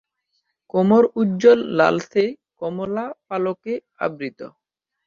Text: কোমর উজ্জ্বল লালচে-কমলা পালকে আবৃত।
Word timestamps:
কোমর 0.73 1.03
উজ্জ্বল 1.15 1.59
লালচে-কমলা 1.77 3.05
পালকে 3.27 3.73
আবৃত। 4.05 4.39